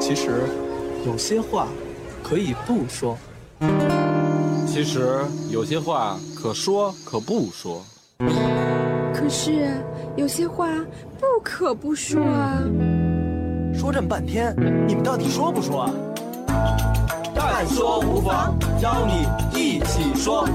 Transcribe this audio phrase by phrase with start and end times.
[0.00, 0.42] 其实，
[1.06, 1.68] 有些话
[2.22, 3.16] 可以不说。
[4.66, 7.82] 其实有些话可说可不说。
[9.14, 9.82] 可是
[10.16, 10.68] 有些话
[11.18, 12.62] 不可不说啊。
[13.74, 14.54] 说这么半天，
[14.86, 15.92] 你们到底说不说啊？
[17.34, 19.26] 但说无妨，邀你
[19.58, 20.48] 一起说。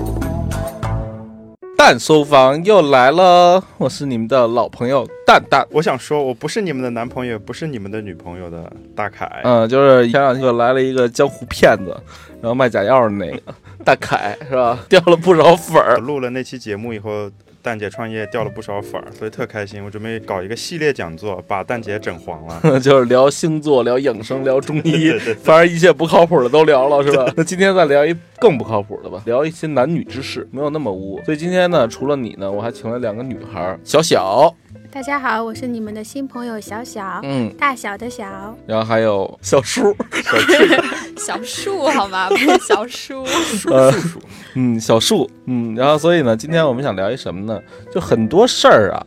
[1.86, 5.68] 蛋搜房又来了，我是你们的老朋友蛋蛋。
[5.70, 9.30] 我想说，我不是你们的男朋友，不是你们的女朋友的大凯。
[9.44, 11.94] 嗯，就是前两天来了一个江湖骗子，
[12.42, 14.80] 然后卖假药的那个大凯是吧？
[14.88, 15.98] 掉了不少粉儿。
[15.98, 17.30] 录了那期节目以后。
[17.64, 19.82] 蛋姐创业掉了不少粉儿，所以特开心。
[19.82, 22.62] 我准备搞一个系列讲座，把蛋姐整黄了。
[22.82, 27.26] 就是聊星座、聊养生、聊中医，反正一切不靠谱的都聊了，是吧？
[27.38, 31.22] 那今天再聊一更不靠谱的吧，聊一些男女之事，没有那么污。
[31.24, 34.54] 所以今天呢，除了你呢，我还请了两个女孩，小小。
[34.94, 38.24] 大家好，我是你们的新朋友小小，嗯，大小的小，
[38.68, 39.92] 然后还有小叔，
[40.24, 42.30] 小树，小树好吗？
[42.30, 44.20] 不是小树，树树，
[44.54, 47.60] 嗯，小树，嗯，然后所以呢，今天我们想聊一什么呢？
[47.92, 49.04] 就很多事儿啊，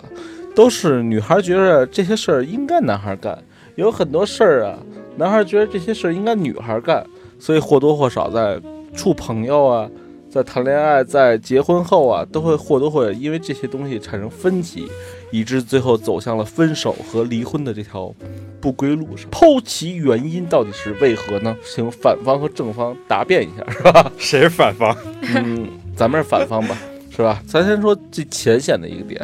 [0.56, 3.38] 都是女孩觉得这些事儿应该男孩干，
[3.76, 4.76] 有很多事儿啊，
[5.14, 7.06] 男孩觉得这些事儿应该女孩干，
[7.38, 8.60] 所以或多或少在
[8.96, 9.88] 处朋友啊。
[10.28, 14.86] 在谈恋爱，在结婚后啊，都会或多或少因为这些东西产生分歧，
[15.30, 18.14] 以致最后走向了分手和离婚的这条
[18.60, 19.30] 不归路上。
[19.30, 21.56] 剖其原因到底是为何呢？
[21.64, 24.12] 请反方和正方答辩一下，是吧？
[24.18, 24.96] 谁是反方？
[25.34, 26.76] 嗯，咱们是反方吧。
[27.08, 27.42] 是吧？
[27.46, 29.18] 咱先说最浅显的一个点，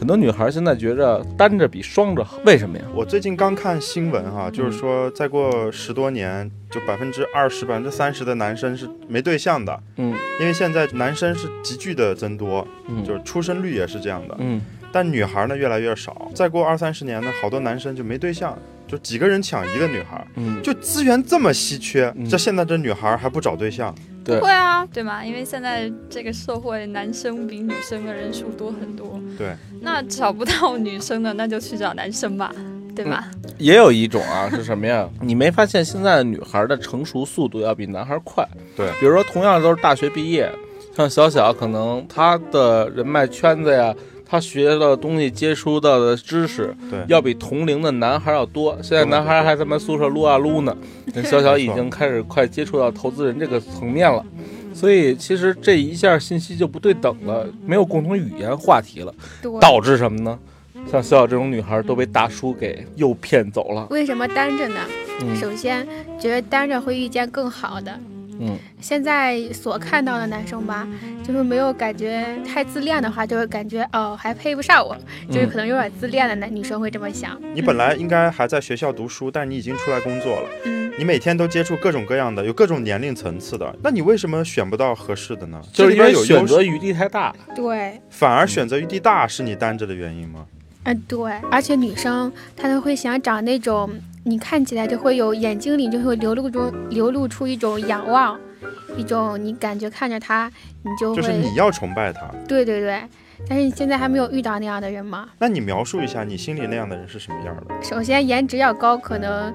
[0.00, 2.84] 很多女孩现在觉着单着比双着好，为什么呀？
[2.92, 9.80] 我最近刚看新闻哈，就是说再过十多年，就百分之二十、百分之三十的男生是没对象的。
[9.94, 14.34] 嗯，因为现在男生是急剧的增多，嗯，就是出生率也是这样的。
[14.40, 14.60] 嗯，
[14.96, 18.58] 但女孩呢越来越少，再过二三十年呢，好多男生就没对象，
[18.88, 20.26] 就几个人抢一个女孩。
[20.36, 23.94] 嗯，就资源这么稀缺，这现在这女孩还不找对象？
[24.24, 25.22] 不会啊，对吗？
[25.22, 29.20] 因为现在这个社会，男生比女生的人数多很多。
[29.36, 32.50] 对，那找不到女生的，那就去找男生吧，
[32.94, 33.28] 对吧？
[33.58, 35.06] 也有一种啊，是什么呀？
[35.20, 38.42] 你没发现现在女孩的成熟速度要比男孩快？
[38.74, 40.50] 对，比如说同样都是大学毕业，
[40.96, 43.94] 像小小，可能她的人脉圈子呀。
[44.28, 48.76] 他学的东西、接触到的知识，对，要比同龄的男孩要多。
[48.82, 50.76] 现在男孩还在们宿舍撸啊撸呢，
[51.24, 54.24] 小小已经开始快接触到投资人这个层面了，
[54.74, 59.14] 所以其实这一下信息就不对等了，没有共同语言话题了，
[59.60, 60.38] 导致什么呢？
[60.90, 63.86] 像小小这种女孩都被大叔给诱骗走了。
[63.90, 64.80] 为什么单着呢？
[65.40, 65.86] 首先
[66.20, 67.98] 觉得单着会遇见更好的。
[68.38, 70.86] 嗯，现在所看到的男生吧，
[71.24, 74.96] 就是没有感觉太自恋的话，就会感觉哦还配不上我，
[75.30, 77.40] 就是可能有点自恋的男女生会这么想。
[77.54, 85.60] 你本来应该还在学校读书，但你已经出来工作了，嗯，你每天都接触各种各样的，有各种年龄层次的，那你为什么选不到合适的呢？
[85.72, 87.34] 就是因为选择余地太大。
[87.54, 90.46] 对，反而选择余地大是你单着的原因吗？
[90.84, 93.90] 嗯，对，而且女生她都会想找那种。
[94.28, 98.36] 你看起来就会有眼睛里就会流露中流露出一种仰望，
[98.96, 100.50] 一种你感觉看着他，
[100.82, 102.26] 你就会就是你要崇拜他。
[102.48, 103.00] 对对对，
[103.48, 105.28] 但是你现在还没有遇到那样的人吗？
[105.38, 107.74] 那你描述一下你心里那样的人是什么样的？
[107.80, 109.54] 首先颜值要高，可能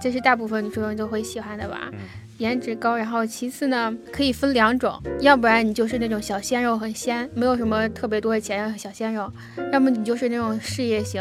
[0.00, 1.90] 这是大部分女生都会喜欢的吧。
[2.38, 9.28] 颜值高，然后其次呢，可以分两种，要不然你就是那种小鲜肉，很鲜，没有什么特别多的钱，小鲜肉；
[9.72, 11.20] 要么你就是那种事业型。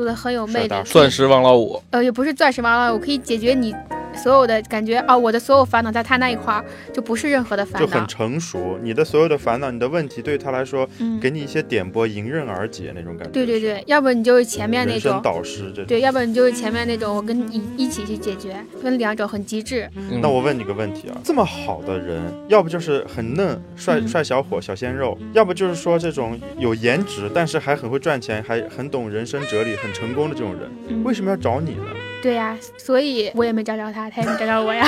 [0.00, 3.74] 做的很有魅力，钻石王老五，呃，也不是钻石王老五，可以解决你。
[4.14, 8.78] 所有的感觉啊，我的所有烦恼在他那一块儿就不是任何的烦恼，就很成熟。
[8.82, 10.88] 你的所有的烦恼，你的问题对他来说，
[11.20, 13.30] 给你一些点拨，迎刃而解那种感觉。
[13.30, 19.88] 对对对，要不你就是前面那种导师，这对，要不你就是前面那种，我跟你一起去解决，分两种很极致。
[20.20, 31.84] 那我问你个问题啊，这么好的人，要不就是很嫩帅帅小伙小鲜肉，要不就是说这种有颜值，但是还很会赚钱，还很懂人生哲理，很成功的这种人，为什么要找你呢？
[32.22, 34.84] 对呀，所以我也没找着他，他也没找着我呀，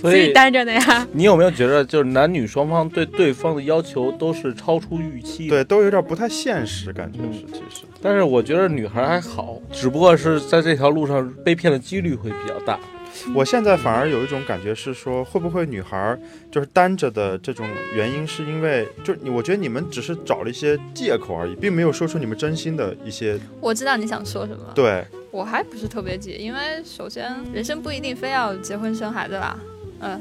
[0.00, 1.06] 所以单着的呀。
[1.12, 5.48] 你有没有觉得，就是男女双方对对方的要求都是超出预期？
[5.48, 7.84] 对，都有点不太现实，感觉是其实。
[8.02, 12.78] 但是我觉得女孩还好，只不过是在这条路上被骗的几率会比较大。
[13.34, 16.16] 我现在反而有一种感觉是说，会不会女孩
[16.50, 23.38] 就是单着的这种原因，是因为就你，我觉得你们只是找了一些借口而已，并没有说出你们真心的一些。
[23.60, 24.64] 我知道你想说什么。
[24.74, 25.04] 对。
[25.30, 29.56] 我还不是特别急，因为首先人生不一定非要结婚生孩子啦，
[30.00, 30.20] 嗯，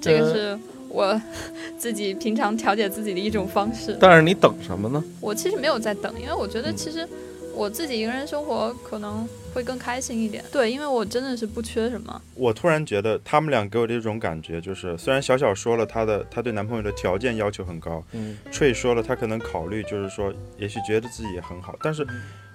[0.00, 1.20] 这个是我
[1.76, 3.96] 自己平常调节自己的一种方式。
[4.00, 5.04] 但是你等什么呢？
[5.20, 7.06] 我其实没有在等，因为我觉得其实
[7.54, 10.42] 我自己一个人生活可能会更开心一点。
[10.50, 12.22] 对，因为我真的是不缺什么。
[12.34, 22.06] 我突然觉得他们俩给我的一种感觉就是，虽然小小说了她的她对男朋友的条件要求很高，嗯，翠说了她可能考虑就是说，也许觉得自己也很好，但是。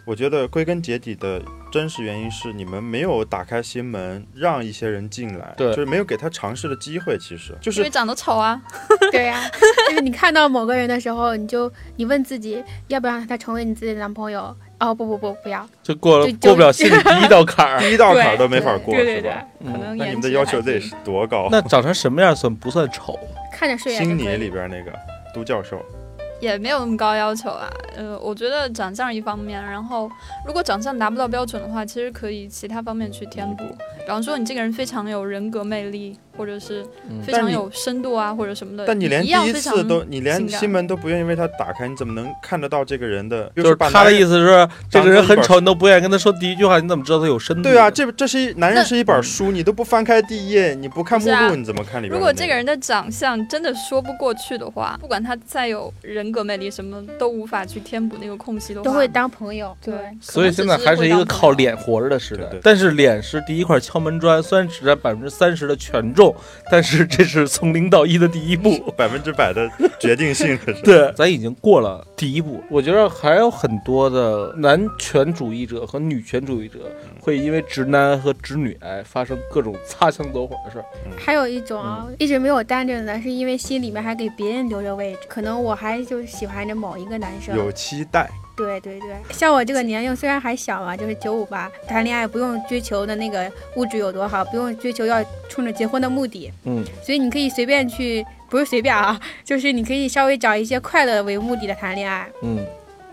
[0.09, 1.39] 我觉得归根结底的
[1.71, 7.15] 真实原因是你们没有打开心门，让一些人进来，对，就是没有给他尝试的机会。
[7.19, 8.59] 其实就是因为长得丑啊，
[9.11, 9.39] 对呀，
[9.87, 14.55] 就是你看到某个人的时候，你就你问自己要不要让他成为你自己的男朋友？
[14.79, 19.45] 哦，不不不，不要，就过了过不了心里第一道坎儿， 第一道坎儿都没法过，是吧？
[19.63, 21.49] 可能那你们的要求得是多高？
[21.51, 23.15] 那长成什么样算不算丑？
[23.53, 24.03] 看着顺眼。
[24.03, 24.91] 星爷里边那个
[25.35, 25.79] 都教授。
[26.39, 30.09] 也没有那么高要求啊，呃，我觉得长相一方面，然后
[30.45, 33.63] 如果长相达不到标准的话，其实可以其他方面去填补。
[33.99, 36.17] 比方说，你这个人非常有人格魅力。
[36.39, 36.85] 或者是
[37.21, 38.85] 非常有深度啊，或者什么的。
[38.87, 43.51] 但你连第一次都，你连心门都不愿意为他打开，你怎么能看得到这个人的？
[43.53, 47.63] 就是他的意思是，这个人很丑，你都不愿意跟他说第一句话，你怎么知道他有深度？
[47.63, 52.17] 对啊，这这是一男人是一本书，你都不翻开第一页，你不看目录，你怎么看里面？
[52.17, 59.75] 如果这个人的长相真的说不过去的话，不管他再有人格魅力，什么都无法去填补那个空隙的话，都会当朋友。
[59.83, 62.43] 对，所以现在还是一个靠脸活着的时代。
[62.63, 66.28] 但是脸是第一块敲门砖，虽然只占百分之三十的权重，
[66.71, 66.99] 但是。
[67.09, 70.57] 这是从零到一的第一步， 百分之百的决定性。
[70.83, 72.63] 对，咱已经过了第一步。
[72.69, 76.79] 我觉得还有很多的男权主义者和女权主义者
[77.19, 80.85] 会因为直男和直女癌发生各种擦枪走火的事儿。
[81.17, 85.19] 还有一种啊，一直没有单着的，是因为心里面还给别人留着位置。
[85.27, 88.29] 可能我还就喜欢着某一个男生，有期待。
[88.65, 102.59] 对对对，像我这个年龄虽然还小嘛，就是九五八，谈恋爱不用追求的那个物质有多好，不用追求要冲着结婚的目的，嗯，所以你可以随便去，不是随便啊，就是你可以稍微找一些快乐为目的的谈恋爱，嗯。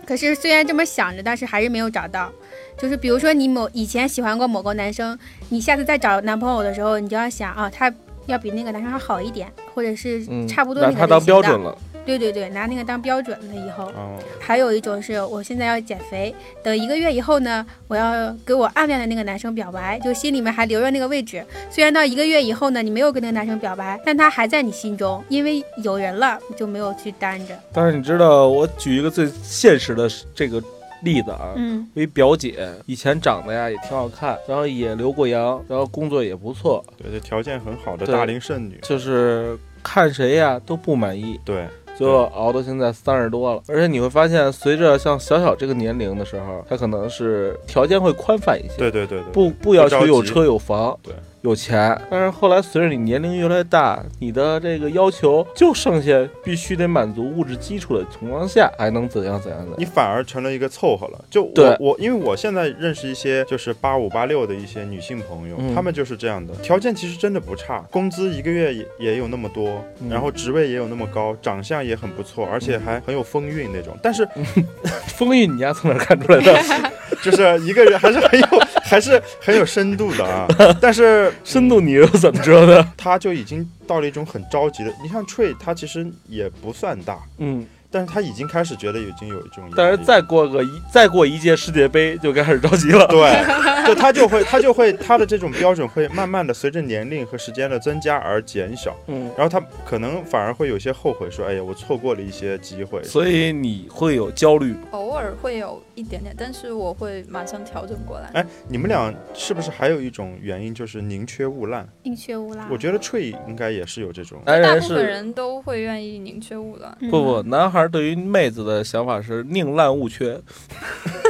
[0.05, 2.31] 可是虽然这么想着，但是还是没有找到。
[2.79, 7.93] 就是比如说你某以前喜欢过某个男生，你下次再找男朋友的时候，你就要想啊，他
[8.27, 11.77] 要比那个男生还好一点，或者是差不多那个他当标准了。
[12.07, 13.93] 对对对，拿那个当标准了以后，
[14.41, 16.33] 还有一种是我现在要减肥，
[16.63, 21.45] 等一个月以后呢，我要给我暗恋的那个男生表白，就心里面还留着那个位置。
[21.69, 27.59] 虽然到一个月以后呢，你没有跟那个男生表白，但他还在你心中，因为有人了，就没有去单着。
[27.73, 30.63] 但是你知道，我举一个最现实的这个
[31.03, 41.67] 例子啊，嗯，一表姐以前长得呀也挺好看，然后也留过洋，然后工作也不错，对，这条件很好的大龄剩女，就是看谁呀都不满意，对。
[41.99, 51.15] 就熬到现在三十多了，而且你会发现，随着像小小这个年龄的时候，他可能是条件会宽泛一些，对对对对，不不要求有车有房，对。
[51.47, 56.11] 有钱，但是后来随着你年龄越来越大，你的这个要求就剩下
[56.43, 59.77] 必须得满足物质基础的情况下，还能怎样怎样的？
[59.79, 61.25] 你反而成了一个凑合了。
[61.31, 73.97] 就我我，因为我现在认识一些就是八五八六的一些女性朋友，她们就是这样的，条件其实真的不差，工资一个月也也有那么多，然后职位也有那么高，长相也很不错，而且还很有风韵那种。
[74.03, 74.29] 但是
[75.15, 76.57] 风韵你家从哪看出来的？
[77.23, 78.47] 就是一个人还是很有
[78.87, 80.47] 还是很有深度的啊，
[80.81, 81.33] 但是。
[81.45, 82.87] 深度你又怎么知道的？
[82.97, 84.93] 他就已经到了一种很着急的。
[85.03, 87.67] 你像 Tree，他其实也不算大，嗯。
[87.91, 93.07] 但是他已经开始觉得已经有一种，但是再过个一再过一届世界杯就开始着急了。
[93.09, 93.45] 对，
[93.87, 98.95] 就他就会他就会他的这种标准会慢慢的随着年龄和时间的增加而减小。
[99.07, 103.03] 嗯，然后他可能反而会有些后悔，说哎呀，我错过了一些机会。
[103.03, 108.31] 所以你会有焦虑，偶尔会有一点点，但是我会马上调整过来。
[108.35, 111.87] 哎，你们俩是不是还有一种原因就是宁缺毋滥？
[112.03, 114.41] 宁缺毋滥，我觉得 Tree 应该也是有这种。
[114.45, 116.97] 大部分人都会愿意宁缺毋滥。
[117.11, 118.67] 不不，男孩对于妹子。
[118.67, 120.37] 的想法是宁滥勿缺，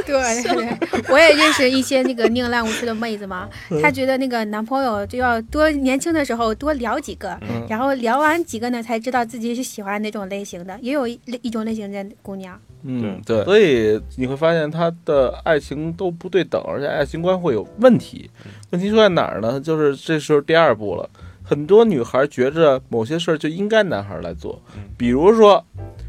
[0.07, 3.47] 对对， 我也认识一些那个宁滥勿缺的妹子嘛。
[3.79, 7.37] 她觉得那个男朋友就要多年轻的时候多聊几个，
[7.69, 10.79] 然后聊完几个呢，才知道自己是喜欢哪种类型的。
[10.81, 13.43] 也有一一种类型的姑娘，嗯，对。
[13.43, 18.31] 所以你会发现她的爱情都不对等，而且爱情观会有问题。
[18.71, 19.59] 问题出在哪儿呢？
[19.59, 21.07] 就是这时候第二步了。
[21.43, 24.61] 很多女孩觉着某些事儿就应该男孩来做，
[24.97, 25.63] 比如说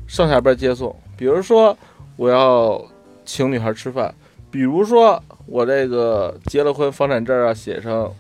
[0.08, 0.92] 上下班接送。
[1.16, 1.76] 比如说，
[2.16, 2.84] 我要
[3.24, 4.10] 请女孩吃饭；
[4.50, 8.12] 比如说，我这个结了婚，房产证啊写上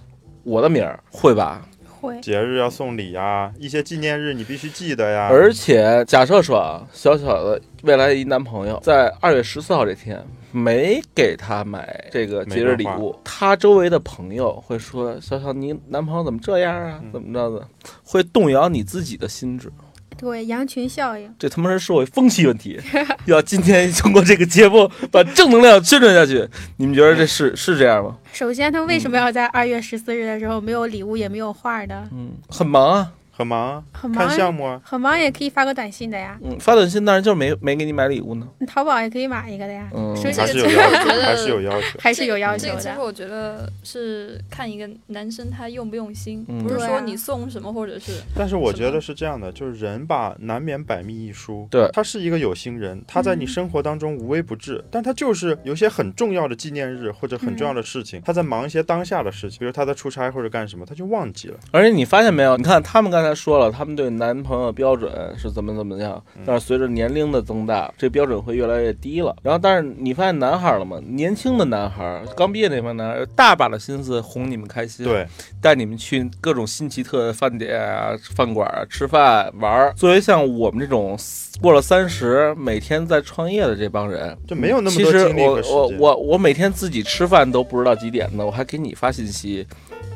[0.44, 1.66] 我的名儿，会吧？
[2.00, 2.20] 会。
[2.20, 5.28] 节日要送礼呀，一些纪念日你必须记得呀。
[5.30, 17.00] 而且，假设说啊，小小的未来一男朋友在二月十四号这天没给她买这个节日礼物，他周围的朋友会说：“小小，你男朋友怎么这样啊？
[17.12, 17.66] 怎么着的？”
[18.04, 19.70] 会动摇你自己的心智。
[20.18, 22.78] 对，羊群效应，这他妈是社会风气问题。
[23.26, 26.46] 要今天通过这个节目把正能量宣传下去，
[26.76, 28.16] 你们觉得这是是这样吗？
[28.32, 32.08] 首先，他为什么要在二月十四日的时候没有礼物也没有画呢？
[32.12, 33.12] 嗯，很忙啊。
[33.38, 36.36] 很忙，很忙，看项目啊，很忙也可以发个短信的呀。
[36.42, 38.48] 嗯，发短信，当然就是没没给你买礼物呢。
[38.66, 39.88] 淘宝也可以买一个的呀。
[39.94, 42.80] 嗯，还是有要求，还是有要求，还是有要求的。
[42.80, 48.10] 其实我觉得是看一个男生他用不用心，不是说你送什么或者是。
[48.34, 51.68] 但是我觉得是这样的，就是人吧，难免百密一疏。
[51.70, 61.56] 对，他是一个有心人，他在你生活当中无微不至，但他就是有些很重要的纪念日或者很重要的事情，他在忙一些当下的事情，比如他在出差或者干什么，他就忘记了。
[61.70, 62.56] 而且你发现没有？
[62.56, 64.08] 你看他们刚才说了，他们对。
[64.18, 66.20] 男朋友标准是怎么怎么样？
[66.44, 69.36] 但是随着年龄的增大，这标准会越来越低了。
[69.42, 70.98] 然后，但是你发现男孩了吗？
[71.06, 75.26] 年轻的男孩，刚毕业那帮男孩，大把的心思哄你们开心，对，
[75.60, 79.94] 带你们去各种新奇特的饭店啊、饭馆啊吃饭玩。
[79.94, 81.16] 作为像我们这种
[81.60, 89.66] 过了三十，每天在创业的这帮人，就没有那么多精力我我我我每天自己吃饭都不知道几点呢，我还给你发信息。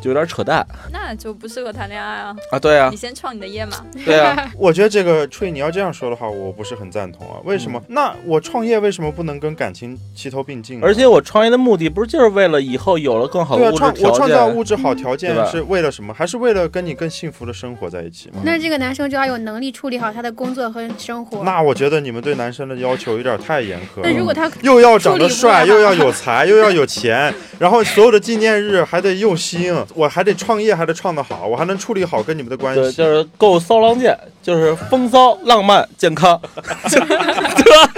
[0.03, 2.35] 就有点扯淡，那就不适合谈恋爱啊！
[2.51, 3.77] 啊，对啊，你先创你的业嘛。
[4.05, 7.39] 对啊， 我觉得这个吹，你要这样说的话，我不是很赞同啊。
[7.45, 7.81] 为什么？
[7.89, 10.81] 那我创业为什么不能跟感情齐头并进？
[10.83, 14.09] 而且我创业的目的不是就是为了以后有了更好的物质条件？
[14.09, 16.13] 我创造物质好条件是为了什么？
[16.13, 18.41] 还是为了跟你更幸福的生活在一起吗？
[18.45, 21.45] 那这个男生就要有能力处理好他的工作和生活。
[21.45, 24.01] 那我觉得你们对男生的要求有点太严苛。
[24.03, 30.73] 那如果他又要长得帅， 又要有才，又要有钱，然后所有的纪念日还得用心，我还得创业。
[30.73, 36.41] 还得创得好，我还能处理好跟你们的关系，就是够骚浪贱，就是风骚浪漫健康，
[36.89, 37.93] 对吧？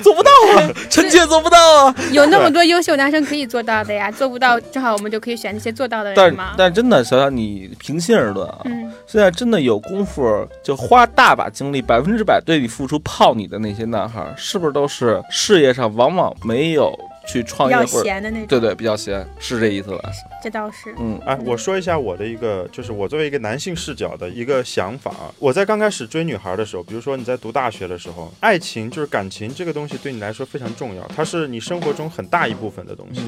[0.00, 1.94] 做不到啊，臣妾做不到啊。
[2.12, 6.54] 有那么多优秀男生可以做到的呀，做不到，正好我们就可以选那些做到的人嘛。
[6.56, 8.60] 但真的，想想你平心而论啊，
[9.06, 16.96] 现在真的有功夫就花大把精力，百分之百对你付出泡你的那些男孩，是不是都是事业上往往没有？
[17.26, 20.10] 去创业或者对对比较闲是这意思吧？
[20.42, 20.94] 这倒是。
[20.98, 25.34] 嗯，哎，我说一下我的一个，就是我作为一个男性视角的一个想法啊。
[25.38, 33.20] 我在刚开始追女孩的时候，比如说你在读大学的时候，爱情就是感情这个东西对你来说非常重要，它是你生活中很大一部分的东西，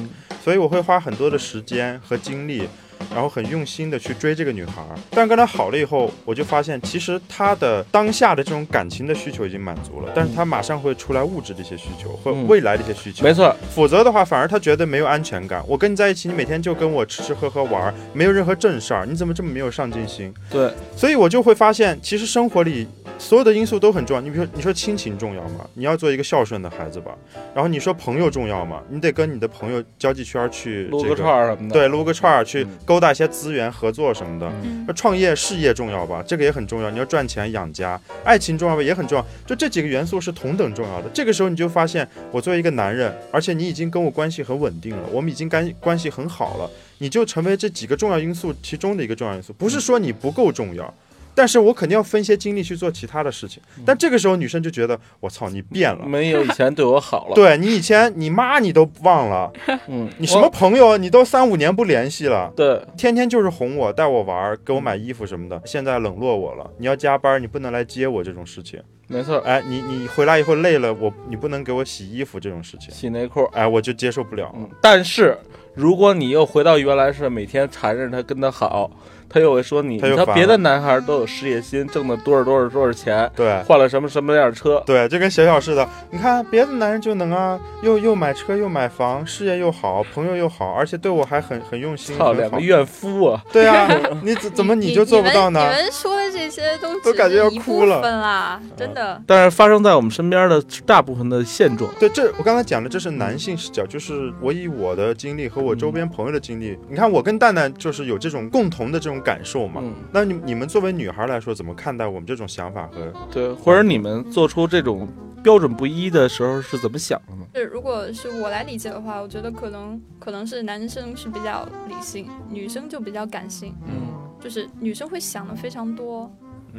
[0.43, 2.67] 所以我会花很多的时间和精力。
[3.13, 13.23] 然后很用心的去追这个女孩，但跟她好了以后，我就发现其实她的当下的这种感情的需求已经满足了，但是她马上会出来物质的一些需求和未来的一些需求。
[13.23, 15.63] 没错，否则的话，反而她觉得没有安全感。
[15.67, 20.33] 我跟你在一起，你每天就跟我吃吃喝喝玩，没有任何正事儿，你怎么这么没有上进心？
[20.49, 22.87] 对，所以我就会发现，其实生活里。
[23.17, 24.21] 所有的因素都很重要。
[24.21, 25.67] 你比如说，你说亲情重要吗？
[25.73, 27.11] 你要做一个孝顺的孩子吧。
[27.53, 28.81] 然后你说朋友重要吗？
[28.87, 31.73] 你得跟你的朋友交际圈去撸个串儿什么的。
[31.73, 34.51] 对，撸个串儿去勾搭一些资源合作什么的。
[34.87, 36.23] 那创业事业重要吧？
[36.25, 36.89] 这个也很重要。
[36.89, 38.81] 你要赚钱养家，爱情重要吧？
[38.81, 39.23] 也很重要。
[39.45, 41.07] 就这几个元素是同等重要的。
[41.13, 46.67] 这个时候你就发现，我作为一个男人，而且你已经跟我关系很稳定了，我们已经干关系很好了，
[46.97, 49.53] 你就成为这几个重要因素其中的一个重要因素。
[49.53, 50.91] 不是说你不够重要。
[51.33, 53.61] 但是我肯定要分些精力去做其他的事情。
[53.85, 57.35] 但这个时候女生就觉得我操，你变了，没有以前对我好了。
[57.35, 59.51] 对你以前你妈你都忘了，
[59.87, 65.61] 嗯，你什么朋友你都三五年不联系了，对，天天就是哄我带我玩，给我买衣服什么的。
[65.65, 68.81] 现在冷落我了，你要加班，你不能来接我这种事情。
[69.07, 74.53] 没错，哎，你你回来以后累了，我你不能给我洗衣服这种事情，洗内裤，哎，我就接受不了。
[74.81, 75.37] 但是
[75.73, 78.91] 如果你又回到原来是每天缠着他跟他好。
[79.29, 85.87] 他又会说你，他别的男孩都有事业心，挣的多少多少多少钱，对，换了什么什么样的车，对，就跟小小似的。
[86.11, 92.17] 你看别的男人就能啊，又又买车又买房，事业又好，朋友又好，而且对我还很很用心。
[92.17, 93.43] 操，两个怨妇啊！
[93.51, 93.87] 对啊，
[94.23, 95.59] 你怎怎么你就做不到呢？
[95.59, 99.21] 你们说的这些都都感觉要哭了啦，真的。
[99.27, 109.83] 但是发生在我们身边的大部分的现状，对，这我刚才讲的这是男性视角，就是我以我的经历和我周边朋友的经历，你看我跟蛋蛋就是有这种共同的这种感受嘛。
[110.11, 115.07] 那你你们作为女孩来说，怎么看待我们这种想法和对，或者你们做出这种
[115.43, 117.45] 标准不一的时候是怎么想的呢？
[117.55, 123.75] 是如果是我来理解的话，我觉得可能可能是男生是比较理性，女生就比较感性。
[123.87, 124.07] 嗯，
[124.39, 126.31] 就是女生会想的非常多，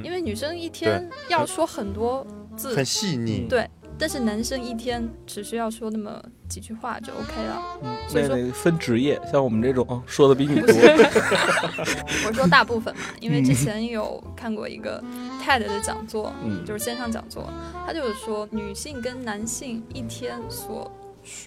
[0.03, 3.47] 因为女生一天要说很多字，很细腻。
[3.49, 3.69] 对。
[3.99, 7.62] 但是男生一天只需要说那么几句话就 OK 了。
[7.83, 10.66] 嗯，那得分职业，像我们这种说的比你多。
[12.26, 15.02] 我说大部分嘛，因为之前有看过一个
[15.42, 17.49] TED 的讲座，嗯就是线上讲座，
[17.87, 20.90] 他就是说女性跟男性一天所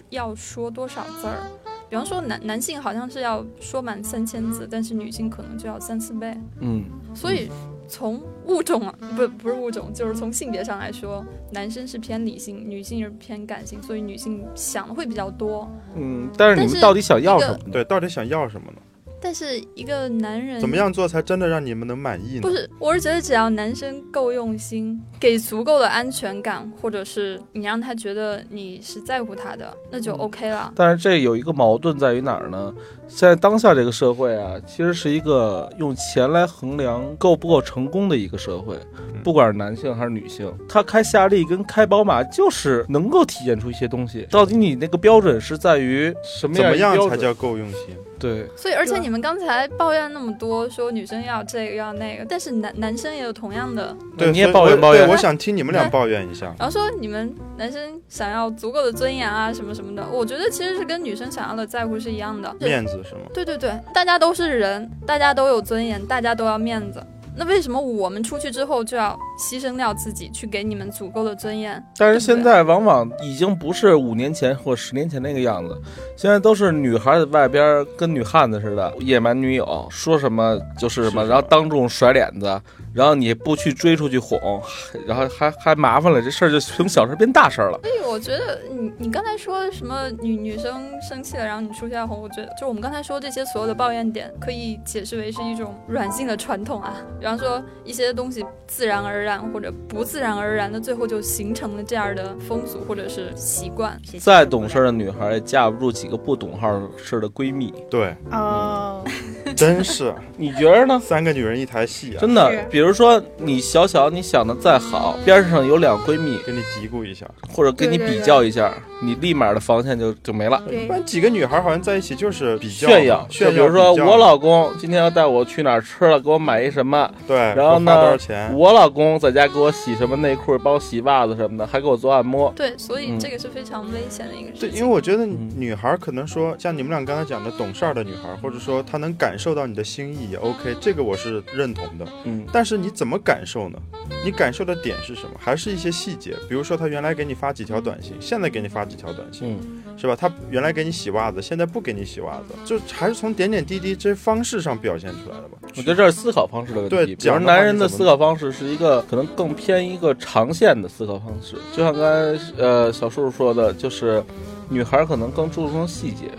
[0.08, 1.46] 要说多少字儿，
[1.90, 6.34] 比方说男男性好像是要说满三千字，但是女性可能就要三四倍。
[6.60, 6.84] 嗯，
[7.14, 7.50] 所以。
[7.86, 15.70] 从物种啊，不不是物种，就是从性别上来说，男生是偏理性，女性是偏感性，所以女性想的会比较多。
[15.96, 17.58] 嗯，但是你们到底想要什么？
[17.72, 18.78] 对，到底想要什么呢？
[19.20, 22.42] 但是一个男人怎么样做才真的让你们能满意呢？
[22.42, 30.70] 不是，我是觉得只要男生够用心，给足够的安全感，或者是你让他觉得你是在乎他的，那就 OK 了。
[30.76, 32.74] 但是这有一个矛盾在于哪儿呢？
[33.06, 38.76] 现在当下这个社会啊，其实是一个用钱来衡量够不够成功的一个社会，
[39.22, 44.26] 不管是男性还是女性，他开夏利跟开宝马就是能够体现出一些东西。
[44.30, 46.70] 到底你那个标准是在于什么样？
[46.70, 47.96] 怎么样才叫够用心？
[48.18, 48.46] 对。
[48.56, 53.94] 所以，而且你们刚才抱怨那么多，说女生要这个要那个，但是男男生也有同样的。
[54.16, 55.08] 对，你也抱怨抱怨。
[55.08, 56.46] 我想听你们俩抱怨一下。
[56.58, 63.22] 然后说你们男生想要足够的尊严啊，什么什么的，我觉得其实是跟女生想要的在乎是一样的，面子是吗？
[63.32, 63.72] 对对对。
[63.92, 67.02] 大家都是人，大家都有尊严，大家都要面子。
[67.36, 71.82] 那为什么我们出去之后就要牺牲掉自己，去给你们足够的尊严？
[71.96, 75.76] 但是现在往往已经不是五年前或十年前那个样子，
[76.16, 82.62] 现在都是女孩在外边跟女汉子似的，野蛮女友，说什么就是什么，然后当众甩脸子。
[82.94, 84.62] 然后你不去追出去哄，
[85.04, 87.78] 然后还还麻烦了，这事儿就从小事变大事了。
[87.82, 96.94] 所以我觉得你你刚才说什么女女生生气了，然后你出去要哄，我觉得就我们刚才说这些所有的抱怨点，可以解释为是一种软性的传统啊。
[97.18, 104.00] 比方说一些东西自然而然或者不自然而然的，最后就形成了这样的风俗或者是习惯。
[104.20, 107.74] 再懂事的女孩也架不住几个不懂号事的闺蜜。
[107.90, 109.04] 对，哦，
[109.58, 110.14] 真是。
[110.36, 111.00] 你觉得呢？
[111.02, 112.84] 三个女人一台戏啊，真的，比。
[112.84, 120.62] 如说你小小你想的再好，边上有两闺蜜给你嘀咕一下，或者跟你比较一下，你立马的防线就就没了。
[120.70, 123.52] 一般几个女孩好像在一起就是比较炫耀，炫耀。
[123.54, 127.10] 比如说我老公今天要带我去哪儿吃了，给我买一什么？
[127.26, 128.54] 对，然后呢，多少钱？
[128.54, 132.52] 我老公在家给我洗什么内裤，帮我洗袜子什么的，还给我做按摩。
[132.54, 134.68] 对，所以这个是非常危险的一个事情。
[134.68, 142.06] 对，因为我觉得女孩可能说像你们俩刚才讲的懂事儿的女孩，或者说她能感受到你的心意也 OK，这个我是认同的。
[142.22, 143.68] 嗯，但是你怎么感受？
[143.68, 143.78] 呢？
[144.24, 145.30] 你感受的点是什么？
[145.40, 146.36] 还是一些细节？
[146.48, 149.58] 比如说，他原来给你发几条短信，现在给你发几条短信，
[149.96, 150.14] 是吧？
[150.14, 155.58] 他原来给你洗袜子，现在不给你洗袜子，就还是从点点滴滴这些方式上表现出来的吧？
[155.76, 156.94] 我觉得这是思考方式的问题。
[156.94, 164.22] 对，假如男人的思考方式是一个可能更偏一个长线的思考方式，就像刚才呃小叔叔说的，就是
[164.68, 166.30] 女孩可能更注重细节。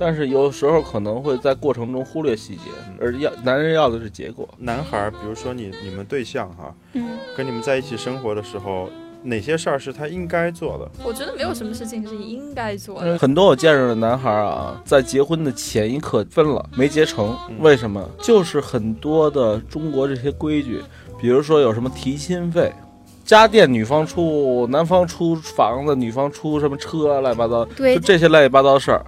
[0.00, 4.48] 但是有时候可能会在过程中忽略细节，而要男人要的是结果。
[4.56, 8.88] 男孩，比如说你你们对象哈，嗯，跟你们在一起生活的时候，
[9.22, 10.90] 哪些事儿是他应该做的？
[11.04, 13.18] 我觉得没有什么事情是应该做的。
[13.18, 18.08] 很多我见着的男孩啊，在结婚的前一刻分了，没结成，为什么？
[18.22, 20.80] 就是很多的中国这些规矩，
[21.20, 22.72] 比如说有什么提亲费，
[23.22, 29.04] 家电女方出，男方出房子，女方出什么车，乱七八糟，就这些乱七八糟事儿。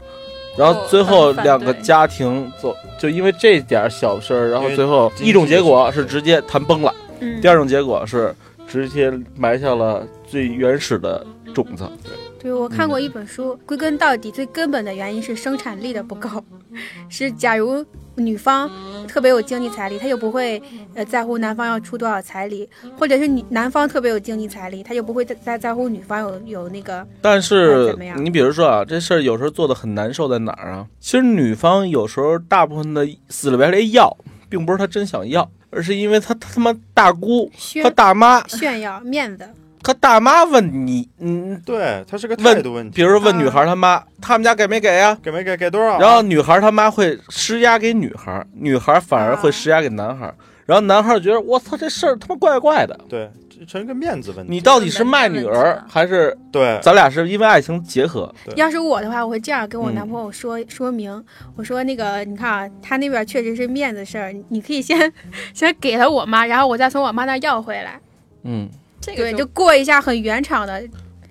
[0.57, 6.95] 然后最后两个家庭走，就因为这点小事儿，然后最后一种结果是直接谈崩了，
[7.41, 8.35] 第二种结果是
[8.67, 11.89] 直接埋下了最原始的种子。
[12.05, 12.13] 对，
[12.43, 16.29] 对我看过一本书，归根到底最根本的原因是生产力的不够，
[17.09, 17.85] 是假如。
[18.17, 18.71] 女方
[19.09, 20.63] 特别有经济财力，她就不会
[20.95, 27.07] 呃在乎男方要出多少彩礼，或者是女男方特别有经济财力，他就不会在在在乎女方有有那个。
[27.21, 30.87] 但是你比如说啊，这事儿有时候做的很难受在哪儿啊？
[31.01, 34.17] 其实女方有时候大部分的死了白赖要，
[34.49, 37.51] 并不是她真想要，而是因为她他妈大姑
[37.83, 39.49] 她大妈炫耀面子。
[39.83, 42.97] 他大妈问你，嗯，对他是个态度问题。
[42.97, 45.17] 比如说问女孩他妈，他们家给没给呀？
[45.23, 45.57] 给没给？
[45.57, 45.99] 给多少？
[45.99, 50.33] 然后女孩他妈会施压给女孩，女孩反而会施压给男孩。
[50.65, 52.99] 然后男孩觉得我操，这事儿他妈怪怪的。
[53.09, 53.29] 对，
[53.67, 54.53] 成一个面子问题。
[54.53, 56.79] 你到底是卖女儿还是对？
[56.81, 58.33] 咱俩是因为爱情结合。
[58.55, 61.23] 要是我的话，我会这样跟我男朋友说说明。
[61.57, 65.13] 我说那个，你看啊，他那边确实是面子事儿，你可以先
[65.53, 68.01] 先给了我妈，然后我再从我妈那要回来。
[68.45, 68.71] 嗯。
[69.05, 70.83] 对，就过一下很原厂的，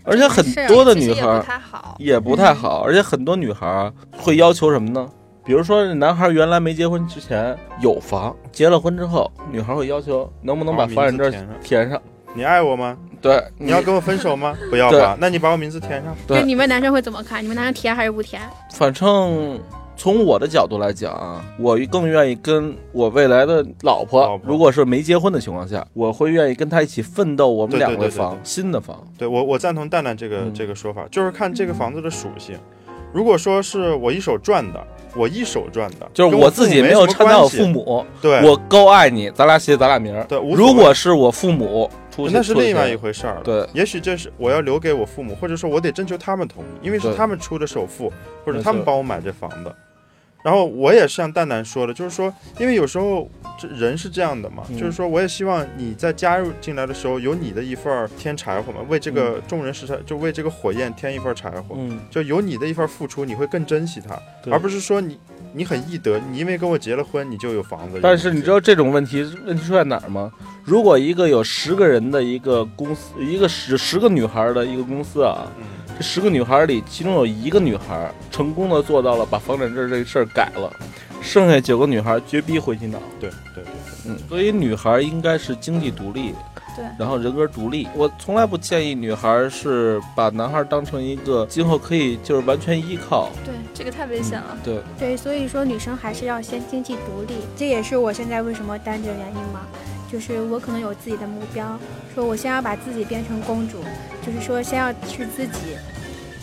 [0.03, 2.83] 而且很多的女孩也不太好，也不太好。
[2.83, 5.07] 而且很多女孩会要求什么呢？
[5.43, 11.31] 比如说，男孩原来没结婚之前有房，结了婚之后，女孩会要求能不能把房产证
[11.63, 11.99] 填上？
[12.33, 12.95] 你爱我吗？
[13.21, 14.55] 对，你要跟我分手吗？
[14.69, 15.17] 不要吧？
[15.19, 16.15] 那你把我名字填上。
[16.27, 17.43] 对，你们男生会怎么看？
[17.43, 18.41] 你们男生填还是不填？
[18.73, 19.59] 反正。
[19.95, 28.97] 从我的角度来讲啊，我更愿意跟我未来的老婆，如果是没结婚的情况下，我会愿意跟她一起奋斗，我们两个房新的房。
[29.17, 32.57] 对我，我赞同蛋蛋这个这个说法，就是看这个房子的属性。
[33.13, 34.81] 如果说是我一手赚的，
[35.15, 40.23] 我一手赚的，就是我自己没有掺杂我父母，对，我够爱你，咱俩写咱俩名儿。
[40.23, 41.91] 对，如果是我父母
[42.29, 43.41] 出那是另外一回事儿了。
[43.43, 48.11] 对，也许这是我要留给我父母，或者说我得征求他们同意，因为是他们出的首付，
[48.45, 49.73] 或者他们帮我买这房子。
[50.43, 61.77] 然后我也像蛋蛋说的，就是说，因为有时候这人是这样的嘛，就是说，我也希望你在加入进来的时候有你的一份添柴火嘛，为这个众人拾柴，就为这个火焰添一份柴火，
[62.09, 64.19] 就有你的一份付出，你会更珍惜它，
[64.51, 65.19] 而不是说你
[65.53, 67.99] 你很易得，你因为跟我结了婚，你就有房子。
[68.01, 70.31] 但是你知道这种问题问题出在哪儿吗？
[70.63, 75.45] 如果一个有十个人的一个公司，一个十十个女孩的一个公司啊。
[75.99, 80.71] 十个女孩里，其中有一个女孩成功的做到了把房产证这个事儿改了，
[81.21, 82.99] 剩下九个女孩绝逼回青岛。
[83.19, 83.73] 对对对，
[84.07, 86.33] 嗯，所以女孩应该是经济独立，
[86.75, 87.87] 对，然后人格独立。
[87.95, 93.29] 我从来不建议女孩是把男孩当成一个今后可以就是完全依靠。
[93.45, 94.57] 对，这个太危险了。
[94.63, 99.61] 对对，所以说女生还是要先经济独立，这也是我现在为什么单着原因嘛。
[100.11, 101.79] 就是我可能有自己的目标，
[102.13, 103.77] 说我先要把自己变成公主，
[104.25, 105.77] 就是说先要去自己，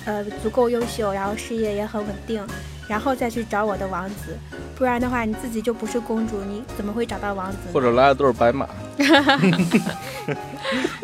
[0.07, 2.43] 呃，足够优秀，然后事业也很稳定，
[2.89, 4.37] 然后再去找我的王子。
[4.75, 7.59] 不然的话，你自己就不是公主，你怎么会找到王子？
[7.73, 8.67] 或者来的都是白马。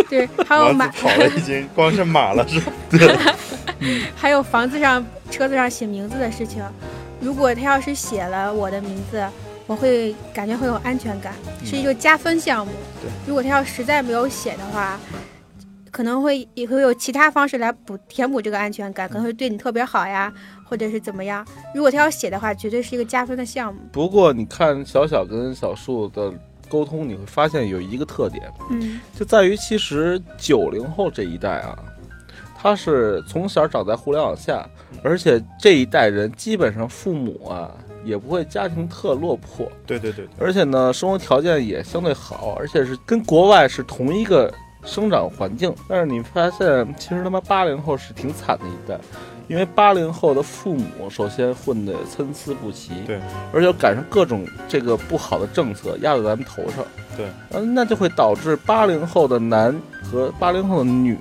[0.09, 2.73] 对，还有马跑了已经光是马了是吧？
[2.91, 3.17] 对。
[4.17, 6.65] 还有房子上、车子上写名字的事情，
[7.21, 9.23] 如果他要是写了我的名字。
[9.67, 11.33] 我会感觉会有安全感，
[11.65, 12.73] 是一个加分项目。
[13.01, 15.01] 对，如果他要实在没有写的话，
[15.91, 20.31] 可能会也会有其他方式来补填补这个安全感，可能会对你特别好呀，
[20.75, 21.47] 或者是怎么样。
[21.73, 23.81] 如果他要写的话，绝对是一个加分的项目。
[23.93, 26.33] 不过你看小小跟小树的
[26.69, 31.79] 沟通，你会发现有一个特点，嗯，就在于其实九零后这一代啊，
[32.61, 34.69] 他是从小长在互联网下，
[35.05, 37.71] 而且这一代人基本上父母啊。
[38.05, 44.53] 也不会家庭特落魄，对对对，而且呢，生活条件也相对好，而且是跟国外是同一个
[44.85, 45.75] 生长环境。
[45.89, 48.99] 但是你发现，其实他妈八零后是挺惨的一代，
[49.49, 53.21] 因为八零后的父母首先混得参差不齐，对，
[53.53, 56.85] 而且赶上各种这个不好的政策压在咱们头上，
[57.17, 61.19] 对，嗯，那就会导致八零后的男和八零后的女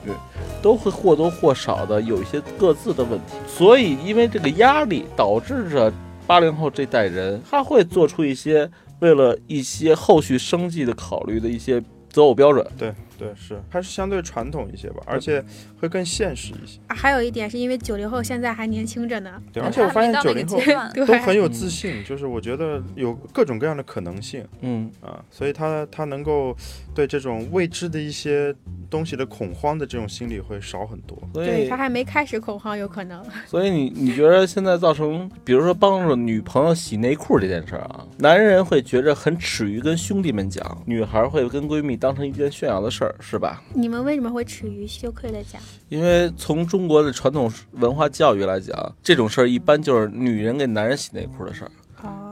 [0.61, 5.91] 都会或多或少的有一些各自的问题，所以因为这个压力导致着。
[6.25, 8.67] 八零后这代人，他会做出一些
[8.99, 12.65] 为了一些后续生计的考虑的一些择偶标准。
[12.77, 12.93] 对。
[13.17, 15.43] 对，是还是相对传统一些吧，而且
[15.79, 16.79] 会更现实一些。
[16.89, 20.59] 还有一点是因为九零后现在还年轻着呢，对，而且我发现九零后
[20.93, 24.89] 都很有自信，就是我觉得有各种各样的可能性，嗯。
[25.01, 26.55] 啊，所以他他能够
[26.93, 28.53] 对这种未知的一些
[28.89, 31.17] 东西的恐慌的这种心理会少很多。
[31.33, 33.23] 对他还没开始恐慌，有可能。
[33.45, 43.15] 所以你你觉得现在造成，比如说帮助女朋友洗内裤这件事儿啊，男人会觉着很耻于跟兄弟们讲，女孩会跟闺蜜当成一件炫耀的事儿。
[43.19, 43.63] 是吧？
[43.73, 45.61] 你们为什么会耻于羞愧的讲？
[45.89, 51.71] 因为从中国的传统文化教育来讲，这种事儿一般就是女人给男人洗内裤的事儿。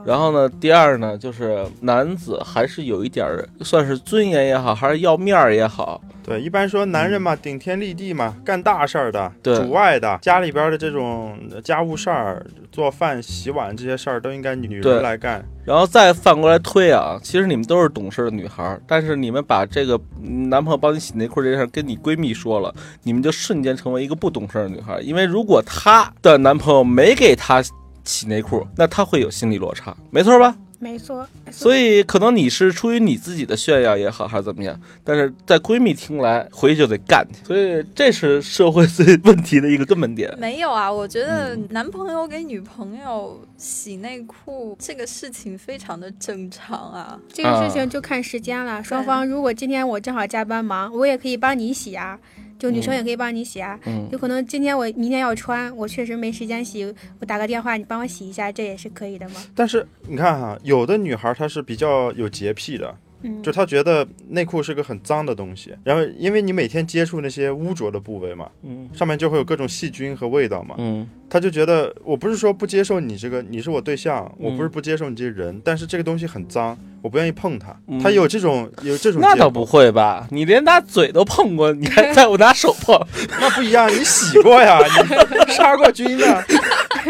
[0.04, 6.00] 然后呢，第二呢，就是男子还是有一点儿算是尊严也好，还是要面儿也好。
[6.24, 15.44] 对，一般说男人嘛，顶天立地嘛，干大事儿的，对，主外的，家里边的这种家务事儿，做饭、洗碗这些事儿都应该女人来干。
[15.64, 20.00] 然后再反过来推啊，其实你们都是懂事的女孩，但是你们把这个
[20.48, 27.62] 男朋友帮你洗内裤这件事跟你闺蜜说了，你们就瞬间成为一个不懂事的女孩，因为如果她的男朋友没给她。
[28.04, 30.56] 洗内裤，那他会有心理落差，没错吧？
[30.78, 31.24] 没错。
[31.48, 37.46] 所以可能你是出于你自己的炫耀也好，还是怎么样，但是在闺蜜听来，回去就得干去。
[37.46, 40.36] 所以这是社会最问题的一个根本点。
[40.40, 47.16] 没有啊，我觉得男朋友给女朋友洗内裤这个事情非常的正常啊。
[47.32, 52.18] 这个事情就看时间了，双方如果今天我正好加班忙，我也可以帮你洗啊。
[52.62, 53.76] 就女生也可以帮你洗啊，
[54.12, 56.84] 有可能今天我明天要穿，我确实没时间洗，
[57.18, 59.42] 我打个电话你帮我洗一下，这也是可以的吗？
[59.52, 62.94] 但是你看哈，有的女孩她是比较有洁癖的。
[63.42, 77.74] 就他觉得内裤是个很脏的东西，然后因为你每天接触那些污浊的部位嘛，嗯，上面就会有各种细菌和味道嘛，嗯，他就觉得我不是说不接受你这个，你是我对象，我不是不接受你这个人，但是这个东西很脏，我不愿意碰它。
[78.02, 80.26] 他有这种有这种，那倒不会吧？
[80.30, 82.98] 你连拿嘴都碰过，你还在我拿手碰？
[83.40, 84.78] 那不一样，你洗过呀，
[85.46, 86.42] 你杀过菌呢。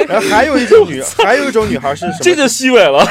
[0.09, 2.19] 然后还有一种女， 还有一种女孩是什么？
[2.21, 3.07] 这就虚伪了。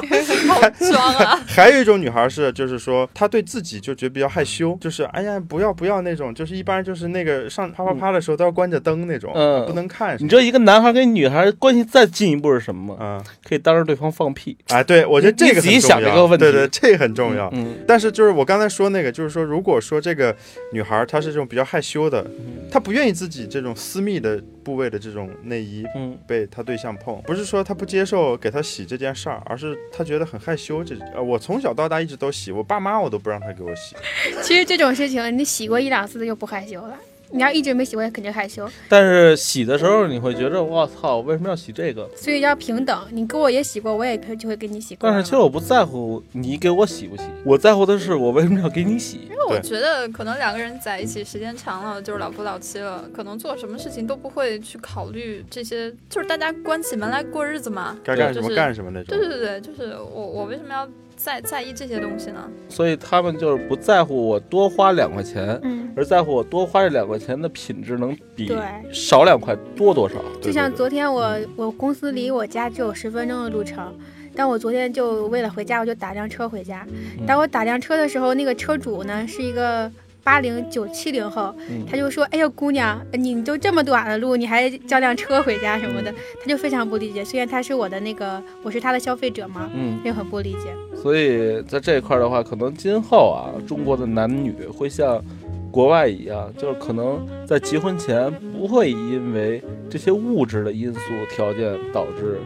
[0.48, 1.40] 好装啊！
[1.46, 10.16] 还有一种女孩是，就是说她对自己就觉得比较害羞，就是哎呀不要不要那种，就是一般就是那个上啪啪啪的时候都要关着灯那种，嗯，不能看。
[10.20, 12.96] 你知道一个男孩跟女孩关系再进一步是什么吗？
[13.00, 14.56] 嗯，可以当着对方放屁。
[14.68, 17.50] 哎，对我觉得这个自己想这个问题，对对，这个很重要。
[17.52, 20.34] 嗯，但是就是我刚才说那个，就是说如果说这个
[20.72, 22.24] 女孩她是这种比较害羞的，
[22.70, 30.84] 她不愿意自己这种私密的部位的这种内衣，嗯，被她对象碰，不是说她不接受给她洗这件事儿，而是他觉得很害羞。
[30.84, 33.96] 这呃，我从小到大一直都洗，我爸妈我都不让他给我洗。
[34.42, 36.96] 其实这种事情，你洗过一两次就不害羞了。
[37.30, 38.68] 你要一直没洗过，也肯定害羞。
[38.88, 42.08] 但是洗的时候，你会觉得我操，为什么要洗这个？
[42.16, 45.08] 所以要平等，你给我也洗过，我也就会给你洗过。
[45.08, 49.28] 但是其实我不在乎你给我洗不洗，我在乎的是我为什么要给你洗。
[49.30, 59.18] 因为我觉得可能两个人在一起时间长了，就是老夫老妻了，可能做什么事情都不会去考虑这些，就是大家关起门来过日子嘛，该干什么干什么那种。
[59.18, 60.88] 对对对对，就是我我为什么要？
[61.16, 68.54] 在在意这些东西呢，所以他们就是不在乎我多花两块钱，嗯，而在乎我多花这两块钱的品质能比
[68.92, 70.16] 少两块多多少。
[70.40, 73.92] 就像昨天我我公司离我家只有十分钟的路程，
[74.34, 76.86] 但我昨天就为了回家，我就打辆车回家。
[77.26, 79.90] 当我打辆车的时候，那个车主呢是一个。
[80.26, 81.54] 八零九七零后，
[81.88, 86.12] 他就说：“哎呀，姑娘，你都这么短的路，你还叫辆车回家什么的？”
[86.42, 87.24] 他就非常不理解。
[87.24, 90.74] 虽然他是我的那个，我是他的消费者嘛，嗯，也很不理解。
[91.00, 95.22] 所以在这一块的话，可能今后啊，中国的男女会像
[95.70, 102.40] 国外一样，就是可能在结婚前不会因为这些物质的因素条件导致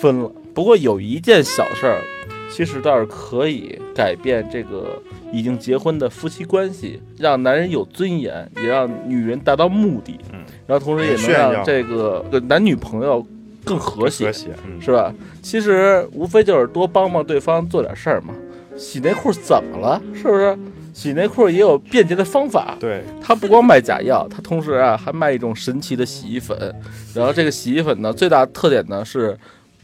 [0.00, 0.32] 分了。
[0.54, 2.00] 不过有一件小事儿。
[2.48, 5.00] 其实倒是可以改变这个
[5.32, 10.18] 已经结婚的夫妻关系，让男人有尊严，也让女人达到目的。
[10.32, 13.26] 嗯，然后同时也能让这个男女朋友
[13.64, 14.32] 更和谐，
[14.80, 15.12] 是吧？
[15.42, 18.32] 其实无非就是多帮帮对方做点事儿嘛。
[18.76, 20.00] 洗内裤怎么了？
[20.14, 20.56] 是不是？
[20.94, 22.74] 洗内裤也有便捷的方法。
[22.80, 26.74] 对，他不光卖假药，他同时啊还卖一种神奇的洗衣粉。
[27.14, 29.36] 然后这个洗衣粉呢，最大的特点呢是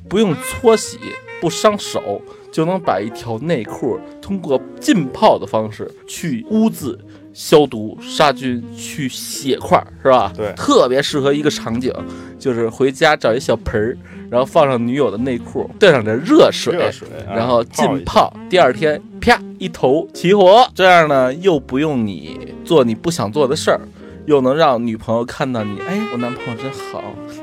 [0.08, 0.98] 不用搓洗，
[1.40, 2.22] 不伤手。
[2.52, 6.98] 就能把一条内裤通过浸泡的方式去污渍、
[7.32, 10.30] 消毒、杀菌、去血块，是吧？
[10.36, 11.90] 对，特别适合一个场景，
[12.38, 13.96] 就是回家找一小盆儿，
[14.30, 23.80] 然后放上女友的内裤，兑上点热水，热水，然后浸泡，第二天啪一头起火，这样呢又不用你做你不想做的事儿。
[24.24, 27.02] 又能让女朋友看到你，哎，我男朋友真好，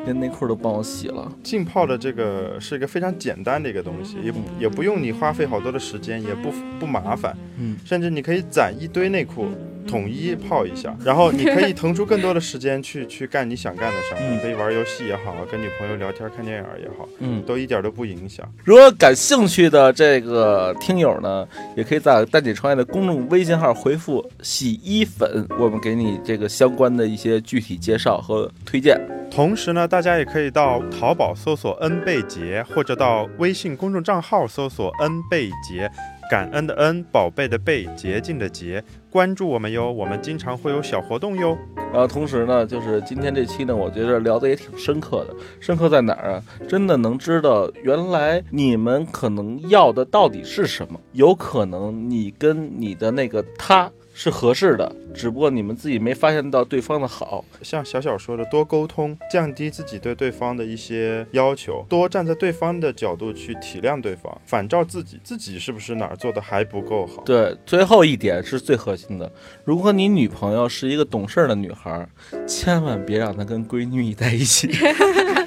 [0.09, 1.31] 连内裤都帮我洗了。
[1.43, 9.47] 浸泡的这个是一个非常简单的一个东西，也也不用你花费好多的时间，也不不麻烦，嗯，甚至你可以攒一堆内裤。
[9.87, 14.31] 统一泡一下，然后你可以腾出更多的时间去 去干你想干的事儿。
[14.31, 18.47] 你可以玩游戏也好，跟女朋友聊天、看电影也好，嗯，都一点都不影响。
[18.63, 28.99] 如果感兴趣的这个听友呢，也可以在“蛋姐创业”的公众微信号回复“洗衣粉”，我们给你这个相关的一些具体介绍和推荐。
[29.31, 35.89] 同时呢，大家也可以到淘宝搜索“恩贝杰”，或者到微信公众账号搜索“恩贝节”。
[36.29, 41.57] 感恩的恩，宝贝的贝，洁净的洁，关注我们哟，我们经常会有小活动哟。
[41.91, 45.33] 然后同时呢，就是今天这期呢，我觉得聊得也挺深刻的。
[45.59, 46.43] 深刻在哪儿啊？
[46.67, 50.99] 真的能知道原来你们可能要的到底是什么？
[51.13, 53.91] 有可能你跟你的那个他。
[54.21, 57.45] 是合适的，只不过你们自己没发现到对方的好。
[57.61, 67.23] 像小小说的，多沟通，降低自己对对方的一些要求，多站在对方的角度去体谅对方，反照自己，自己是不是哪儿做的还不够好？
[67.23, 69.31] 对，最后一点是最核心的。
[69.63, 72.05] 如果你女朋友是一个懂事的女孩，
[72.45, 74.69] 千万别让她跟闺女在一起。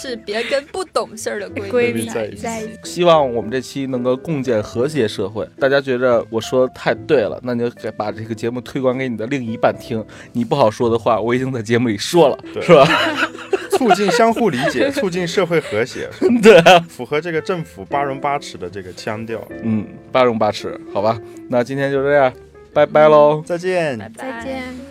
[0.00, 2.78] 是别跟不懂事儿的闺蜜在一起。
[2.84, 5.46] 希望我们这期能够共建和谐社会。
[5.58, 10.04] 大家觉得我说的太对了，那你就把这个节目推广给你的另一半听。
[10.32, 12.86] 你不好说的话，我已经在节目里说了，是吧？
[13.72, 16.08] 促进相互理解， 促进社会和谐，
[16.42, 19.40] 对，符合这个政府八荣八耻的这个腔调。
[19.62, 21.18] 嗯，八荣八耻，好吧。
[21.48, 22.32] 那今天就这样，
[22.74, 24.89] 拜拜喽，再见，再见。